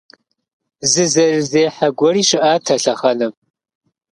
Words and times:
Зы 0.91 1.03
зэрызехьэ 1.13 1.87
гуэри 1.97 2.23
щыӏат 2.27 2.65
а 2.73 2.75
лъэхъэнэм. 2.81 3.33